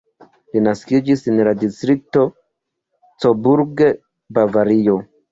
Li 0.55 0.61
naskiĝis 0.67 1.19
en 1.33 1.41
la 1.47 1.51
distrikto 1.63 2.23
Coburg, 3.25 3.83
Bavario. 4.39 4.97